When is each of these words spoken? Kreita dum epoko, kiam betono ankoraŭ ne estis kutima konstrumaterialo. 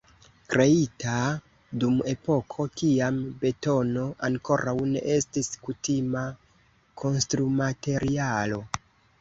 Kreita 0.51 1.17
dum 1.83 1.99
epoko, 2.13 2.65
kiam 2.79 3.19
betono 3.43 4.07
ankoraŭ 4.29 4.75
ne 4.95 5.05
estis 5.19 5.53
kutima 5.69 6.25
konstrumaterialo. 7.03 8.61